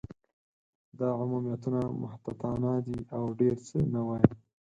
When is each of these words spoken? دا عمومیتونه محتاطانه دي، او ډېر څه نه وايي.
دا 0.99 1.07
عمومیتونه 1.21 1.81
محتاطانه 2.01 2.71
دي، 2.85 2.99
او 3.15 3.23
ډېر 3.39 3.55
څه 3.67 3.77
نه 3.93 4.01
وايي. 4.07 4.29